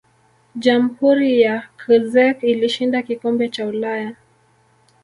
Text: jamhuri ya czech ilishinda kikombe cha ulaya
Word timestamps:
jamhuri 0.63 1.31
ya 1.45 1.55
czech 1.79 2.43
ilishinda 2.43 3.01
kikombe 3.03 3.49
cha 3.49 3.65
ulaya 3.65 4.15